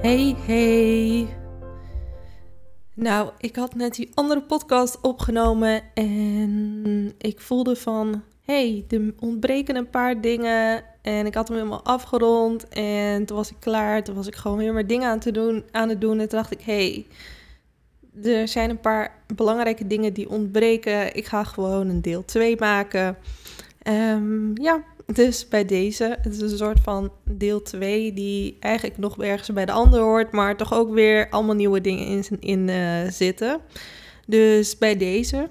[0.00, 1.28] Hey, hey.
[2.94, 9.76] Nou, ik had net die andere podcast opgenomen en ik voelde van, hey, er ontbreken
[9.76, 14.04] een paar dingen en ik had hem helemaal afgerond en toen was ik klaar.
[14.04, 16.38] Toen was ik gewoon weer mijn dingen aan, te doen, aan het doen en toen
[16.38, 17.06] dacht ik, hey,
[18.22, 21.16] er zijn een paar belangrijke dingen die ontbreken.
[21.16, 23.16] Ik ga gewoon een deel 2 maken.
[23.88, 29.22] Um, ja, dus bij deze, het is een soort van deel 2 die eigenlijk nog
[29.22, 33.10] ergens bij de ander hoort, maar toch ook weer allemaal nieuwe dingen in, in uh,
[33.10, 33.60] zitten.
[34.26, 35.50] Dus bij deze.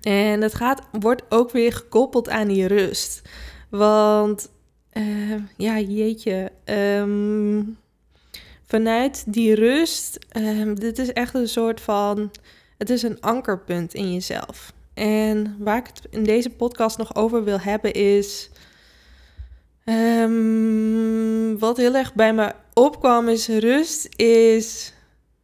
[0.00, 3.22] En het gaat, wordt ook weer gekoppeld aan die rust.
[3.68, 4.50] Want,
[4.92, 6.52] uh, ja, jeetje.
[6.64, 7.76] Um,
[8.64, 12.30] vanuit die rust, um, dit is echt een soort van,
[12.78, 14.72] het is een ankerpunt in jezelf.
[14.94, 18.50] En waar ik het in deze podcast nog over wil hebben is.
[19.84, 24.92] Um, wat heel erg bij me opkwam is rust is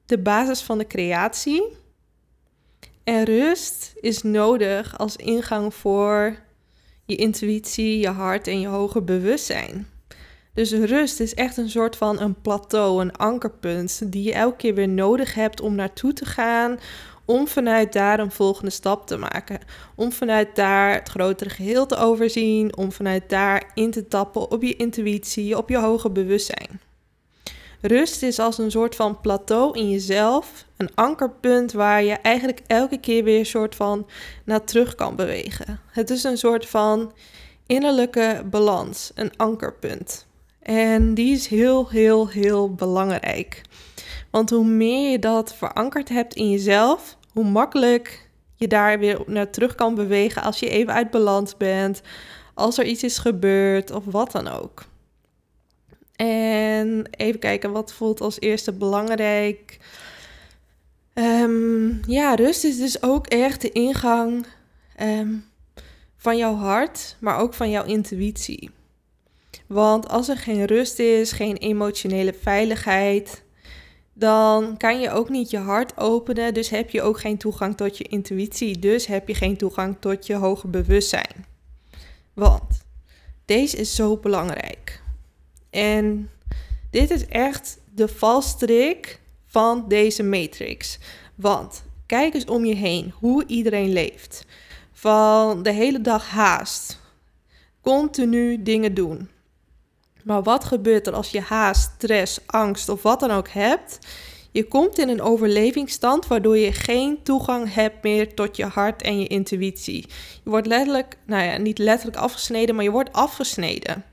[0.07, 1.63] de basis van de creatie.
[3.05, 6.37] En rust is nodig als ingang voor
[7.05, 9.87] je intuïtie, je hart en je hoger bewustzijn.
[10.55, 14.75] Dus rust is echt een soort van een plateau, een ankerpunt die je elke keer
[14.75, 16.79] weer nodig hebt om naartoe te gaan,
[17.31, 19.59] om vanuit daar een volgende stap te maken.
[19.95, 24.63] Om vanuit daar het grotere geheel te overzien, om vanuit daar in te tappen op
[24.63, 26.81] je intuïtie, op je hoger bewustzijn.
[27.81, 32.99] Rust is als een soort van plateau in jezelf, een ankerpunt waar je eigenlijk elke
[32.99, 34.07] keer weer een soort van
[34.45, 35.81] naar terug kan bewegen.
[35.87, 37.13] Het is een soort van
[37.67, 40.27] innerlijke balans, een ankerpunt.
[40.63, 43.63] En die is heel, heel, heel belangrijk.
[44.31, 49.51] Want hoe meer je dat verankerd hebt in jezelf, hoe makkelijk je daar weer naar
[49.51, 52.01] terug kan bewegen als je even uit balans bent,
[52.55, 54.85] als er iets is gebeurd of wat dan ook.
[56.17, 59.79] En even kijken, wat voelt als eerste belangrijk?
[61.15, 64.47] Um, ja, rust is dus ook echt de ingang
[65.01, 65.45] um,
[66.17, 68.71] van jouw hart, maar ook van jouw intuïtie.
[69.67, 73.43] Want als er geen rust is, geen emotionele veiligheid,
[74.21, 76.55] dan kan je ook niet je hart openen.
[76.55, 78.79] Dus heb je ook geen toegang tot je intuïtie.
[78.79, 81.47] Dus heb je geen toegang tot je hoger bewustzijn.
[82.35, 82.85] Want
[83.45, 85.03] deze is zo belangrijk.
[85.71, 86.31] En
[86.91, 90.99] dit is echt de valstrik van deze matrix.
[91.35, 94.45] Want kijk eens om je heen hoe iedereen leeft.
[94.93, 97.01] Van de hele dag haast.
[97.81, 99.29] Continu dingen doen.
[100.25, 103.99] Maar wat gebeurt er als je haast, stress, angst of wat dan ook hebt?
[104.53, 109.21] Je komt in een overlevingsstand waardoor je geen toegang hebt meer tot je hart en
[109.21, 110.07] je intuïtie.
[110.45, 114.05] Je wordt letterlijk, nou ja, niet letterlijk afgesneden, maar je wordt afgesneden.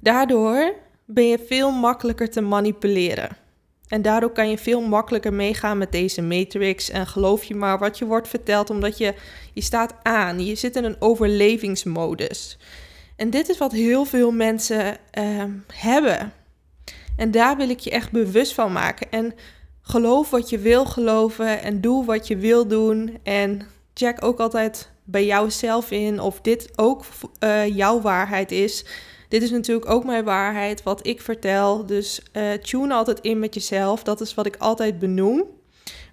[0.00, 0.74] Daardoor
[1.04, 3.36] ben je veel makkelijker te manipuleren.
[3.88, 6.90] En daardoor kan je veel makkelijker meegaan met deze matrix.
[6.90, 9.14] En geloof je maar wat je wordt verteld, omdat je,
[9.52, 10.44] je staat aan.
[10.44, 12.58] Je zit in een overlevingsmodus.
[13.20, 15.44] En dit is wat heel veel mensen uh,
[15.74, 16.32] hebben.
[17.16, 19.10] En daar wil ik je echt bewust van maken.
[19.10, 19.34] En
[19.80, 23.18] geloof wat je wil geloven en doe wat je wil doen.
[23.22, 23.60] En
[23.94, 27.04] check ook altijd bij jouzelf in of dit ook
[27.44, 28.84] uh, jouw waarheid is.
[29.28, 31.86] Dit is natuurlijk ook mijn waarheid, wat ik vertel.
[31.86, 34.02] Dus uh, tune altijd in met jezelf.
[34.02, 35.44] Dat is wat ik altijd benoem.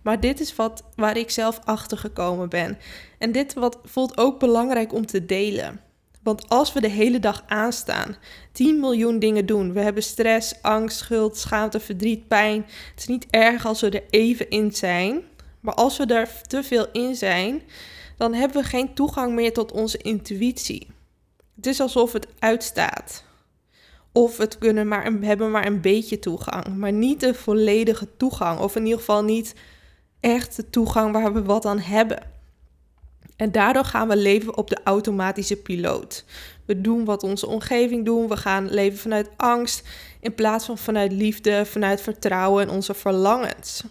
[0.03, 2.78] Maar dit is wat, waar ik zelf achter gekomen ben.
[3.18, 5.85] En dit wat, voelt ook belangrijk om te delen.
[6.27, 8.15] Want als we de hele dag aanstaan,
[8.51, 12.65] 10 miljoen dingen doen, we hebben stress, angst, schuld, schaamte, verdriet, pijn.
[12.91, 15.21] Het is niet erg als we er even in zijn.
[15.59, 17.62] Maar als we er te veel in zijn,
[18.18, 20.88] dan hebben we geen toegang meer tot onze intuïtie.
[21.56, 23.23] Het is alsof het uitstaat.
[24.12, 28.59] Of het kunnen maar, we hebben maar een beetje toegang, maar niet de volledige toegang.
[28.59, 29.56] Of in ieder geval niet
[30.19, 32.37] echt de toegang waar we wat aan hebben.
[33.38, 36.25] En daardoor gaan we leven op de automatische piloot.
[36.66, 38.30] We doen wat onze omgeving doet.
[38.30, 39.88] We gaan leven vanuit angst
[40.19, 43.84] in plaats van vanuit liefde, vanuit vertrouwen en onze verlangens.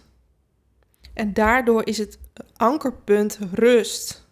[1.13, 2.19] En daardoor is het
[2.55, 4.25] ankerpunt rust.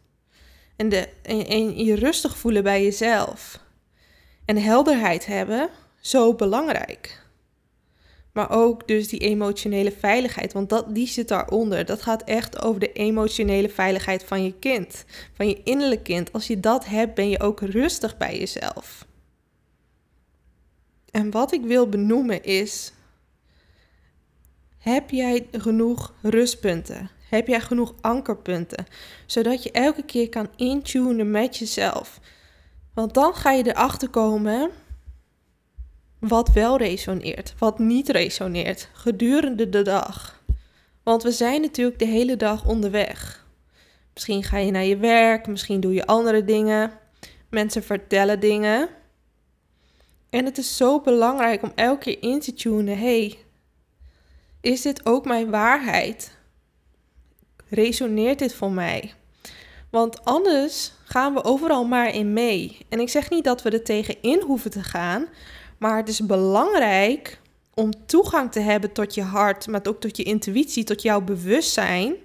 [0.75, 3.59] En, de, en, en je rustig voelen bij jezelf.
[4.45, 5.69] En helderheid hebben,
[5.99, 7.24] zo belangrijk.
[8.35, 11.85] Maar ook dus die emotionele veiligheid, want dat, die zit daaronder.
[11.85, 16.33] Dat gaat echt over de emotionele veiligheid van je kind, van je innerlijk kind.
[16.33, 19.05] Als je dat hebt, ben je ook rustig bij jezelf.
[21.11, 22.93] En wat ik wil benoemen is:
[24.77, 27.09] heb jij genoeg rustpunten?
[27.29, 28.85] Heb jij genoeg ankerpunten?
[29.25, 32.19] Zodat je elke keer kan intunen met jezelf.
[32.93, 34.71] Want dan ga je erachter komen
[36.27, 40.43] wat wel resoneert, wat niet resoneert gedurende de dag.
[41.03, 43.45] Want we zijn natuurlijk de hele dag onderweg.
[44.13, 46.91] Misschien ga je naar je werk, misschien doe je andere dingen.
[47.49, 48.89] Mensen vertellen dingen.
[50.29, 53.37] En het is zo belangrijk om elke keer in te tunen: hey,
[54.61, 56.37] is dit ook mijn waarheid?
[57.69, 59.13] Resoneert dit voor mij?
[59.89, 62.77] Want anders gaan we overal maar in mee.
[62.89, 65.27] En ik zeg niet dat we er tegenin hoeven te gaan,
[65.85, 67.39] maar het is belangrijk
[67.73, 72.15] om toegang te hebben tot je hart, maar ook tot je intuïtie, tot jouw bewustzijn,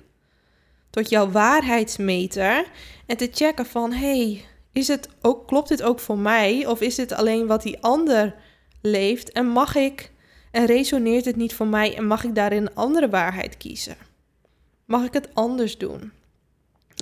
[0.91, 2.67] tot jouw waarheidsmeter.
[3.07, 6.67] En te checken van, hey, is het ook, klopt dit ook voor mij?
[6.67, 8.35] Of is dit alleen wat die ander
[8.83, 9.33] leeft?
[9.33, 10.13] En mag ik,
[10.51, 11.97] en resoneert het niet voor mij?
[11.97, 13.97] En mag ik daarin een andere waarheid kiezen?
[14.85, 16.13] Mag ik het anders doen?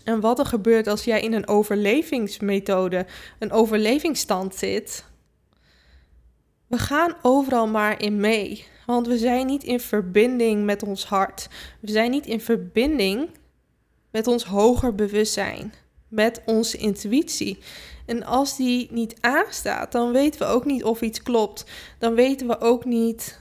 [0.05, 3.07] En wat er gebeurt als jij in een overlevingsmethode,
[3.39, 5.07] een overlevingsstand zit,
[6.69, 8.67] we gaan overal maar in mee.
[8.87, 11.49] Want we zijn niet in verbinding met ons hart.
[11.81, 13.29] We zijn niet in verbinding
[14.11, 15.75] met ons hoger bewustzijn,
[16.09, 17.59] met onze intuïtie.
[18.07, 21.65] En als die niet aanstaat, dan weten we ook niet of iets klopt.
[21.99, 23.41] Dan weten we ook niet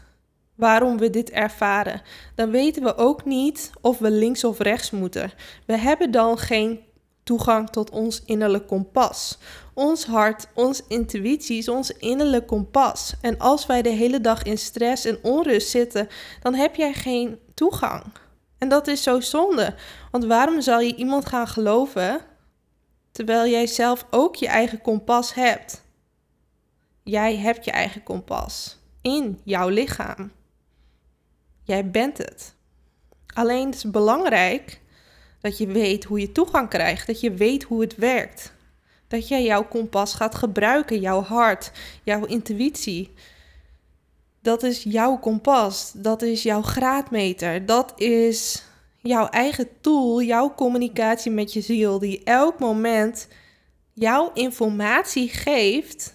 [0.56, 2.02] waarom we dit ervaren.
[2.36, 5.32] Dan weten we ook niet of we links of rechts moeten.
[5.66, 6.80] We hebben dan geen
[7.28, 9.38] toegang tot ons innerlijk kompas.
[9.74, 13.14] Ons hart, onze intuïtie is ons innerlijk kompas.
[13.22, 16.08] En als wij de hele dag in stress en onrust zitten,
[16.42, 18.04] dan heb jij geen toegang.
[18.58, 19.76] En dat is zo zonde.
[20.12, 22.22] Want waarom zal je iemand gaan geloven
[23.12, 25.82] terwijl jij zelf ook je eigen kompas hebt?
[27.04, 30.32] Jij hebt je eigen kompas in jouw lichaam.
[31.64, 32.56] Jij bent het.
[33.34, 34.82] Alleen het is belangrijk
[35.42, 38.54] dat je weet hoe je toegang krijgt, dat je weet hoe het werkt.
[39.07, 41.72] Dat jij jouw kompas gaat gebruiken, jouw hart,
[42.04, 43.13] jouw intuïtie.
[44.42, 48.63] Dat is jouw kompas, dat is jouw graadmeter, dat is
[48.98, 53.28] jouw eigen tool, jouw communicatie met je ziel, die elk moment
[53.94, 56.13] jouw informatie geeft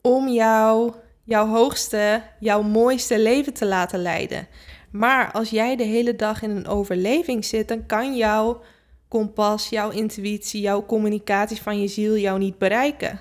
[0.00, 0.92] om jou,
[1.24, 4.48] jouw hoogste, jouw mooiste leven te laten leiden.
[4.90, 8.62] Maar als jij de hele dag in een overleving zit, dan kan jouw
[9.08, 13.20] kompas, jouw intuïtie, jouw communicatie van je ziel jou niet bereiken.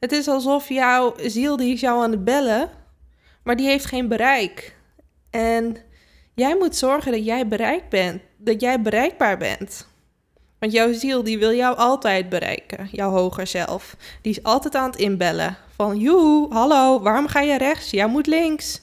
[0.00, 2.70] Het is alsof jouw ziel die is jou aan het bellen,
[3.42, 4.76] maar die heeft geen bereik.
[5.30, 5.76] En
[6.34, 9.86] jij moet zorgen dat jij bereikt bent, dat jij bereikbaar bent.
[10.58, 13.96] Want jouw ziel die wil jou altijd bereiken, jouw hoger zelf.
[14.22, 15.56] Die is altijd aan het inbellen.
[15.76, 17.90] Van joe, hallo, waarom ga je rechts?
[17.90, 18.80] Jij moet links.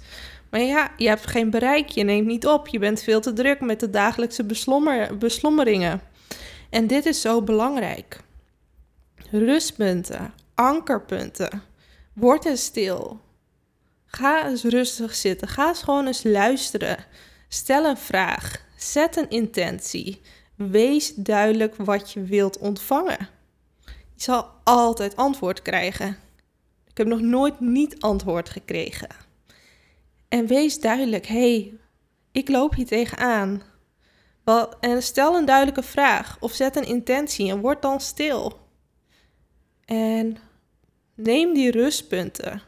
[0.51, 3.61] Maar ja, je hebt geen bereik, je neemt niet op, je bent veel te druk
[3.61, 6.01] met de dagelijkse beslommer, beslommeringen.
[6.69, 8.19] En dit is zo belangrijk.
[9.31, 11.63] Rustpunten, ankerpunten.
[12.13, 13.19] Word eens stil.
[14.05, 15.47] Ga eens rustig zitten.
[15.47, 17.05] Ga eens gewoon eens luisteren.
[17.47, 18.65] Stel een vraag.
[18.77, 20.21] Zet een intentie.
[20.55, 23.29] Wees duidelijk wat je wilt ontvangen.
[23.85, 26.17] Je zal altijd antwoord krijgen.
[26.87, 29.09] Ik heb nog nooit niet antwoord gekregen.
[30.31, 31.73] En wees duidelijk, hey,
[32.31, 33.61] ik loop hier tegenaan.
[34.79, 38.59] En stel een duidelijke vraag of zet een intentie en word dan stil.
[39.85, 40.37] En
[41.15, 42.61] neem die rustpunten.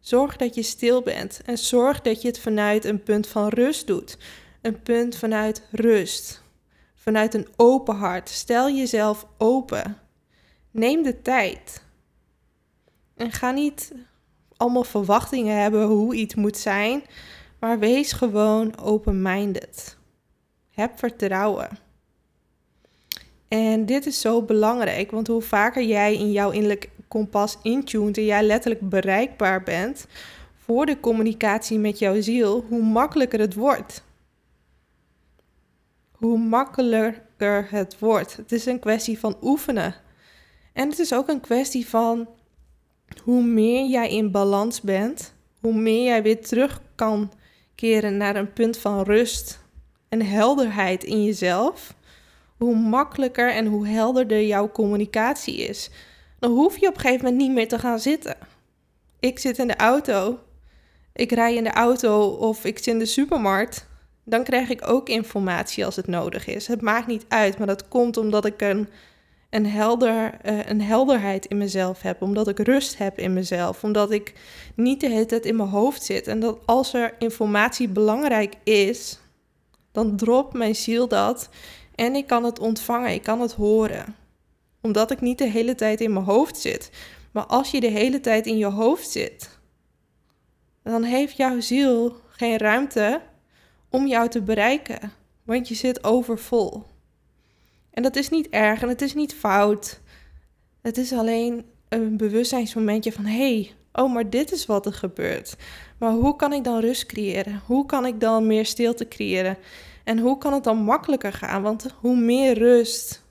[0.00, 3.86] Zorg dat je stil bent en zorg dat je het vanuit een punt van rust
[3.86, 4.18] doet.
[4.62, 6.42] Een punt vanuit rust.
[6.94, 8.28] Vanuit een open hart.
[8.28, 9.98] Stel jezelf open.
[10.70, 11.84] Neem de tijd.
[13.16, 13.92] En ga niet
[14.56, 17.02] allemaal verwachtingen hebben hoe iets moet zijn,
[17.58, 19.96] maar wees gewoon open-minded.
[20.70, 21.68] Heb vertrouwen.
[23.48, 28.24] En dit is zo belangrijk, want hoe vaker jij in jouw innerlijk kompas intunt en
[28.24, 30.06] jij letterlijk bereikbaar bent
[30.64, 34.04] voor de communicatie met jouw ziel, hoe makkelijker het wordt.
[36.12, 38.36] Hoe makkelijker het wordt.
[38.36, 39.94] Het is een kwestie van oefenen.
[40.72, 42.28] En het is ook een kwestie van
[43.20, 47.32] hoe meer jij in balans bent, hoe meer jij weer terug kan
[47.74, 49.60] keren naar een punt van rust
[50.08, 51.94] en helderheid in jezelf,
[52.56, 55.90] hoe makkelijker en hoe helderder jouw communicatie is.
[56.38, 58.36] Dan hoef je op een gegeven moment niet meer te gaan zitten.
[59.20, 60.38] ik zit in de auto,
[61.12, 63.86] ik rij in de auto of ik zit in de supermarkt,
[64.24, 66.66] dan krijg ik ook informatie als het nodig is.
[66.66, 68.88] Het maakt niet uit, maar dat komt omdat ik een,
[69.54, 74.10] een, helder, uh, een helderheid in mezelf heb, omdat ik rust heb in mezelf, omdat
[74.10, 74.32] ik
[74.74, 76.26] niet de hele tijd in mijn hoofd zit.
[76.26, 79.18] En dat als er informatie belangrijk is,
[79.92, 81.48] dan dropt mijn ziel dat
[81.94, 84.16] en ik kan het ontvangen, ik kan het horen.
[84.80, 86.90] Omdat ik niet de hele tijd in mijn hoofd zit.
[87.32, 89.58] Maar als je de hele tijd in je hoofd zit,
[90.82, 93.20] dan heeft jouw ziel geen ruimte
[93.90, 95.12] om jou te bereiken.
[95.44, 96.93] Want je zit overvol.
[97.94, 100.00] En dat is niet erg en het is niet fout.
[100.82, 105.56] Het is alleen een bewustzijnsmomentje van hé, hey, oh, maar dit is wat er gebeurt.
[105.98, 107.62] Maar hoe kan ik dan rust creëren?
[107.66, 109.56] Hoe kan ik dan meer stilte creëren?
[110.04, 111.62] En hoe kan het dan makkelijker gaan?
[111.62, 113.22] Want hoe meer rust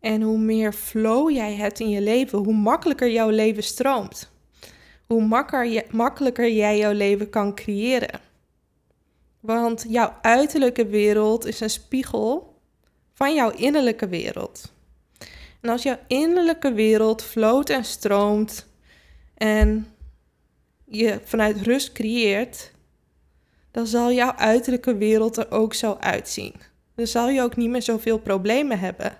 [0.00, 4.32] en hoe meer flow jij hebt in je leven, hoe makkelijker jouw leven stroomt.
[5.06, 5.44] Hoe
[5.90, 8.20] makkelijker jij jouw leven kan creëren.
[9.40, 12.53] Want jouw uiterlijke wereld is een spiegel
[13.14, 14.72] van jouw innerlijke wereld.
[15.60, 18.66] En als jouw innerlijke wereld floot en stroomt
[19.34, 19.86] en
[20.84, 22.72] je vanuit rust creëert,
[23.70, 26.54] dan zal jouw uiterlijke wereld er ook zo uitzien.
[26.94, 29.16] Dan zal je ook niet meer zoveel problemen hebben.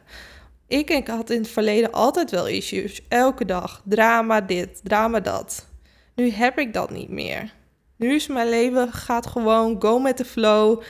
[0.67, 3.01] Ik, ik had in het verleden altijd wel issues.
[3.09, 3.83] Elke dag.
[3.85, 5.69] Drama dit, drama dat.
[6.15, 7.53] Nu heb ik dat niet meer.
[7.97, 10.83] Nu is mijn leven gaat gewoon go met de flow.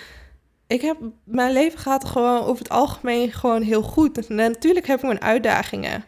[0.66, 4.28] Ik heb, mijn leven gaat gewoon over het algemeen gewoon heel goed.
[4.28, 6.04] Natuurlijk heb ik mijn uitdagingen.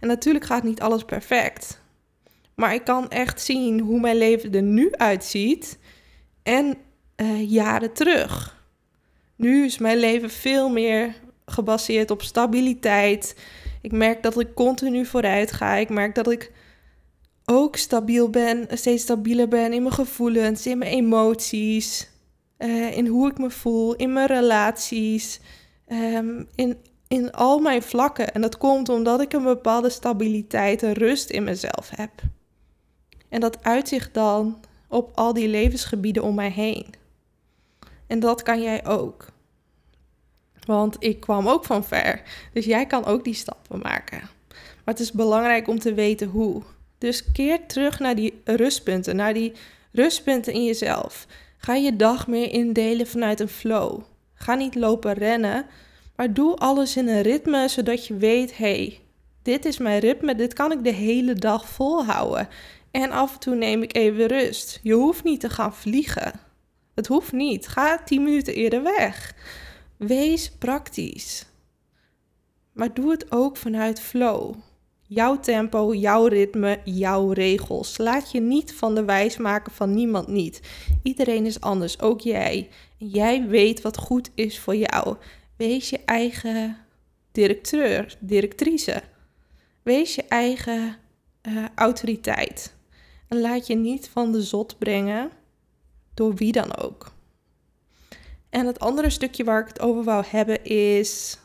[0.00, 1.80] En natuurlijk gaat niet alles perfect.
[2.54, 5.78] Maar ik kan echt zien hoe mijn leven er nu uitziet.
[6.42, 6.76] En
[7.16, 8.56] uh, jaren terug.
[9.36, 11.14] Nu is mijn leven veel meer
[11.46, 13.36] gebaseerd op stabiliteit.
[13.82, 15.74] Ik merk dat ik continu vooruit ga.
[15.74, 16.52] Ik merk dat ik
[17.44, 22.10] ook stabiel ben, steeds stabieler ben in mijn gevoelens, in mijn emoties,
[22.58, 25.40] uh, in hoe ik me voel, in mijn relaties,
[25.88, 26.76] um, in,
[27.08, 28.34] in al mijn vlakken.
[28.34, 32.10] En dat komt omdat ik een bepaalde stabiliteit en rust in mezelf heb.
[33.28, 36.86] En dat uitzicht dan op al die levensgebieden om mij heen.
[38.06, 39.26] En dat kan jij ook.
[40.66, 42.22] Want ik kwam ook van ver.
[42.52, 44.20] Dus jij kan ook die stappen maken.
[44.84, 46.62] Maar het is belangrijk om te weten hoe.
[46.98, 49.52] Dus keer terug naar die rustpunten, naar die
[49.92, 51.26] rustpunten in jezelf.
[51.58, 54.00] Ga je dag meer indelen vanuit een flow.
[54.34, 55.66] Ga niet lopen rennen,
[56.16, 59.00] maar doe alles in een ritme zodat je weet: hey,
[59.42, 62.48] dit is mijn ritme, dit kan ik de hele dag volhouden.
[62.90, 64.80] En af en toe neem ik even rust.
[64.82, 66.32] Je hoeft niet te gaan vliegen.
[66.94, 67.68] Het hoeft niet.
[67.68, 69.34] Ga 10 minuten eerder weg.
[69.96, 71.46] Wees praktisch.
[72.72, 74.54] Maar doe het ook vanuit flow.
[75.10, 77.98] Jouw tempo, jouw ritme, jouw regels.
[77.98, 80.60] Laat je niet van de wijs maken van niemand niet.
[81.02, 82.68] Iedereen is anders, ook jij.
[82.96, 85.16] jij weet wat goed is voor jou.
[85.56, 86.76] Wees je eigen
[87.32, 89.02] directeur, directrice.
[89.82, 90.96] Wees je eigen
[91.42, 92.74] uh, autoriteit.
[93.28, 95.30] En laat je niet van de zot brengen
[96.14, 97.12] door wie dan ook.
[98.50, 101.38] En het andere stukje waar ik het over wou hebben is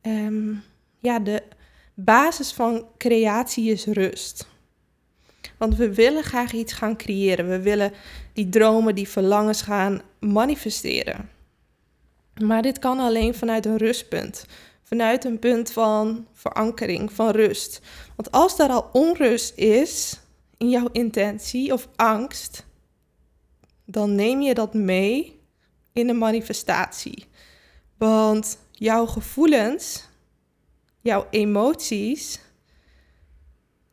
[0.00, 0.54] ehm,
[0.98, 1.42] ja, de
[1.96, 4.46] basis van creatie is rust.
[5.58, 7.48] Want we willen graag iets gaan creëren.
[7.48, 7.92] We willen
[8.32, 11.30] die dromen, die verlangens gaan manifesteren.
[12.42, 14.46] Maar dit kan alleen vanuit een rustpunt.
[14.82, 17.80] Vanuit een punt van verankering, van rust.
[18.16, 20.20] Want als daar al onrust is
[20.56, 22.64] in jouw intentie of angst,
[23.84, 25.40] dan neem je dat mee
[25.92, 27.26] in de manifestatie.
[27.98, 30.08] Want jouw gevoelens,
[31.06, 32.40] jouw emoties,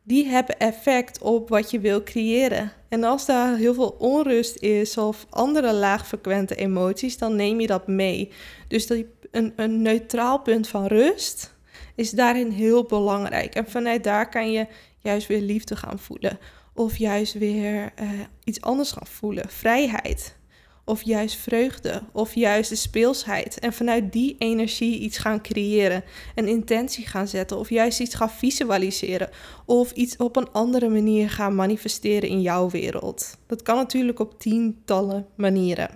[0.02, 2.72] die hebben effect op wat je wil creëren.
[2.88, 7.86] En als daar heel veel onrust is of andere laagfrequente emoties, dan neem je dat
[7.86, 8.32] mee.
[8.68, 8.88] Dus
[9.30, 11.54] een, een neutraal punt van rust
[11.94, 13.54] is daarin heel belangrijk.
[13.54, 14.66] En vanuit daar kan je
[14.98, 16.38] juist weer liefde gaan voelen.
[16.74, 18.10] Of juist weer uh,
[18.44, 19.48] iets anders gaan voelen.
[19.48, 20.36] Vrijheid.
[20.84, 22.02] Of juist vreugde.
[22.12, 23.58] Of juist de speelsheid.
[23.58, 26.04] En vanuit die energie iets gaan creëren.
[26.34, 27.58] Een intentie gaan zetten.
[27.58, 29.30] Of juist iets gaan visualiseren.
[29.64, 33.36] Of iets op een andere manier gaan manifesteren in jouw wereld.
[33.46, 35.90] Dat kan natuurlijk op tientallen manieren.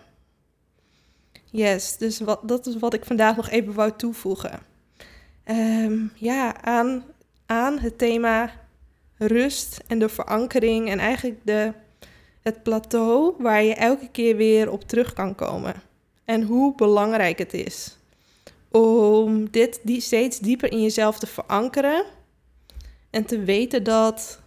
[1.50, 4.60] Yes, dus wat, dat is wat ik vandaag nog even wou toevoegen.
[5.44, 7.04] Um, ja, aan,
[7.46, 8.52] aan het thema
[9.18, 11.72] rust en de verankering en eigenlijk de,
[12.48, 15.74] het plateau waar je elke keer weer op terug kan komen.
[16.24, 17.98] En hoe belangrijk het is
[18.70, 22.04] om dit die steeds dieper in jezelf te verankeren
[23.10, 24.40] en te weten dat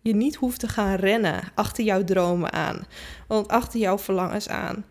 [0.00, 2.86] je niet hoeft te gaan rennen achter jouw dromen aan,
[3.26, 4.84] want achter jouw verlangens aan.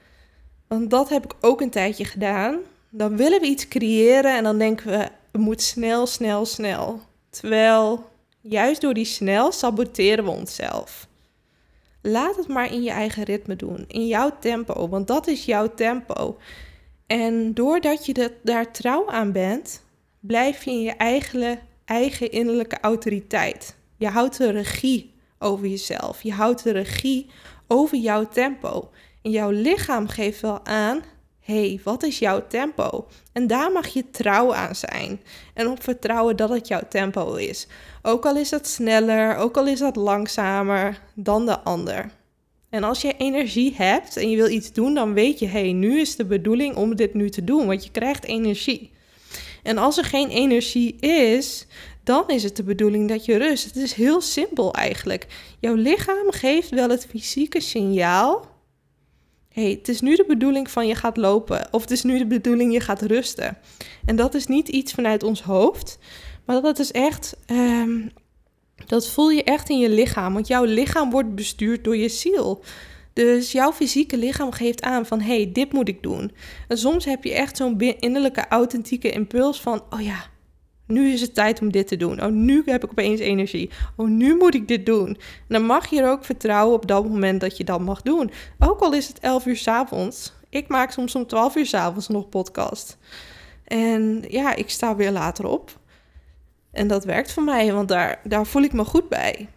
[0.68, 2.58] Want dat heb ik ook een tijdje gedaan.
[2.90, 4.98] Dan willen we iets creëren en dan denken we,
[5.32, 7.02] het moet snel, snel, snel.
[7.30, 8.10] Terwijl
[8.42, 11.08] juist door die snel saboteren we onszelf.
[12.10, 15.74] Laat het maar in je eigen ritme doen, in jouw tempo, want dat is jouw
[15.74, 16.38] tempo.
[17.08, 19.84] En doordat je daar trouw aan bent,
[20.20, 23.76] blijf je in je eigen, eigen innerlijke autoriteit.
[23.98, 26.24] Je houdt de regie over jezelf.
[26.24, 27.30] Je houdt de regie
[27.68, 28.90] over jouw tempo.
[29.22, 31.02] En jouw lichaam geeft wel aan:
[31.48, 33.08] hey, wat is jouw tempo?
[33.34, 35.22] En daar mag je trouw aan zijn.
[35.54, 37.68] En op vertrouwen dat het jouw tempo is.
[38.02, 42.12] Ook al is dat sneller, ook al is dat langzamer dan de ander.
[42.70, 45.72] En als je energie hebt en je wil iets doen, dan weet je, hé, hey,
[45.72, 48.92] nu is de bedoeling om dit nu te doen, want je krijgt energie.
[49.64, 51.68] En als er geen energie is,
[52.04, 53.66] dan is het de bedoeling dat je rust.
[53.66, 55.28] Het is heel simpel eigenlijk.
[55.60, 58.57] Jouw lichaam geeft wel het fysieke signaal.
[59.62, 61.68] Hey, het is nu de bedoeling van je gaat lopen.
[61.72, 63.58] Of het is nu de bedoeling je gaat rusten.
[64.06, 66.00] En dat is niet iets vanuit ons hoofd.
[66.46, 67.38] Maar dat is echt.
[67.46, 68.08] Ehm,
[68.86, 70.34] dat voel je echt in je lichaam.
[70.34, 72.64] Want jouw lichaam wordt bestuurd door je ziel.
[73.14, 76.32] Dus jouw fysieke lichaam geeft aan van hé, hey, dit moet ik doen.
[76.68, 80.26] En soms heb je echt zo'n innerlijke authentieke impuls van oh ja,
[80.88, 82.24] nu is het tijd om dit te doen.
[82.24, 83.70] Oh, nu heb ik opeens energie.
[83.96, 85.08] Oh, nu moet ik dit doen.
[85.08, 85.18] En
[85.48, 88.32] dan mag je er ook vertrouwen op dat moment dat je dat mag doen.
[88.60, 90.34] Ook al is het 11 uur s avonds.
[90.50, 92.98] Ik maak soms om 12 uur s avonds nog podcast.
[93.64, 95.80] En ja, ik sta weer later op.
[96.72, 99.48] En dat werkt voor mij, want daar, daar voel ik me goed bij.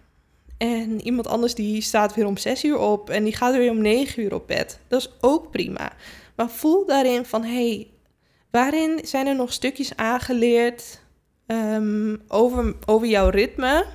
[0.58, 3.80] En iemand anders die staat weer om 6 uur op en die gaat weer om
[3.80, 4.80] 9 uur op bed.
[4.88, 5.92] Dat is ook prima.
[6.36, 7.90] Maar voel daarin van, hé, hey,
[8.50, 10.99] waarin zijn er nog stukjes aangeleerd
[11.50, 13.86] Ehm, over, over jouw ritme.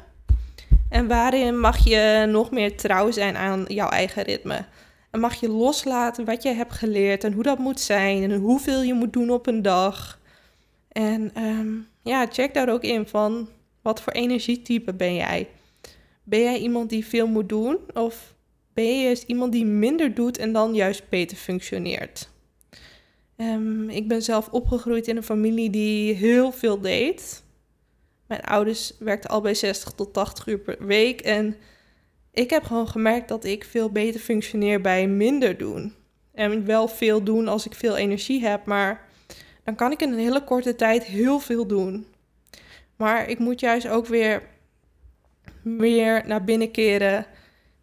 [0.89, 4.65] En waarin mag je nog meer trouw zijn aan jouw eigen ritme.
[5.11, 8.81] En mag je loslaten wat je hebt geleerd en hoe dat moet zijn en hoeveel
[8.81, 10.19] je moet doen op een dag.
[10.91, 13.49] En ehm, ja, check daar ook in van
[13.81, 15.47] wat voor energietype ben jij?
[16.23, 18.33] Ben jij iemand die veel moet doen of
[18.73, 22.29] ben je juist iemand die minder doet en dan juist beter functioneert?
[23.37, 27.43] Um, ik ben zelf opgegroeid in een familie die heel veel deed.
[28.27, 31.21] Mijn ouders werkten al bij 60 tot 80 uur per week.
[31.21, 31.55] En
[32.31, 35.93] ik heb gewoon gemerkt dat ik veel beter functioneer bij minder doen.
[36.33, 39.05] En wel veel doen als ik veel energie heb, maar
[39.63, 42.07] dan kan ik in een hele korte tijd heel veel doen.
[42.95, 44.43] Maar ik moet juist ook weer
[45.61, 47.25] meer naar binnen keren,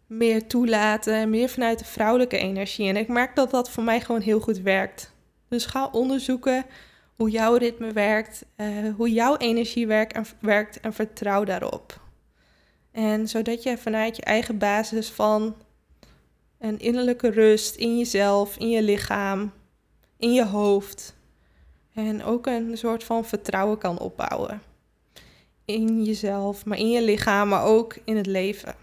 [0.07, 2.87] meer toelaten, meer vanuit de vrouwelijke energie.
[2.87, 5.13] En ik merk dat dat voor mij gewoon heel goed werkt.
[5.47, 6.65] Dus ga onderzoeken
[7.15, 12.01] hoe jouw ritme werkt, uh, hoe jouw energie werkt en, werkt en vertrouw daarop.
[12.91, 15.55] En zodat je vanuit je eigen basis van
[16.59, 19.51] een innerlijke rust in jezelf, in je lichaam,
[20.17, 21.15] in je hoofd
[21.93, 24.61] en ook een soort van vertrouwen kan opbouwen.
[25.65, 28.75] In jezelf, maar in je lichaam, maar ook in het leven.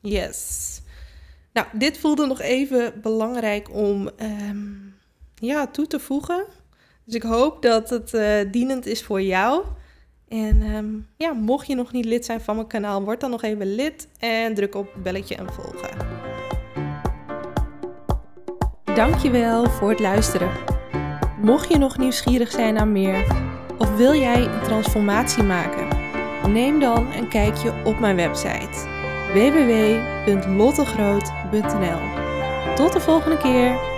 [0.00, 0.80] Yes.
[1.52, 4.94] Nou, dit voelde nog even belangrijk om um,
[5.34, 6.44] ja, toe te voegen.
[7.04, 9.64] Dus ik hoop dat het uh, dienend is voor jou.
[10.28, 13.42] En um, ja, mocht je nog niet lid zijn van mijn kanaal, word dan nog
[13.42, 15.90] even lid en druk op belletje en volgen.
[18.94, 20.50] Dankjewel voor het luisteren.
[21.40, 23.26] Mocht je nog nieuwsgierig zijn naar meer
[23.78, 25.88] of wil jij een transformatie maken,
[26.52, 28.90] neem dan een kijkje op mijn website
[29.32, 32.00] www.lottegroot.nl.
[32.74, 33.91] Tot de volgende keer.